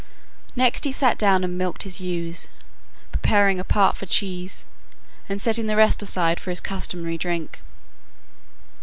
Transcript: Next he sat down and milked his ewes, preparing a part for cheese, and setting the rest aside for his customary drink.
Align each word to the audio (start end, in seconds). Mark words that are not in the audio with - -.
Next 0.55 0.83
he 0.85 0.91
sat 0.91 1.19
down 1.19 1.43
and 1.43 1.59
milked 1.59 1.83
his 1.83 2.01
ewes, 2.01 2.49
preparing 3.11 3.59
a 3.59 3.63
part 3.63 3.95
for 3.95 4.07
cheese, 4.07 4.65
and 5.29 5.39
setting 5.39 5.67
the 5.67 5.75
rest 5.75 6.01
aside 6.01 6.39
for 6.39 6.49
his 6.49 6.59
customary 6.59 7.19
drink. 7.19 7.61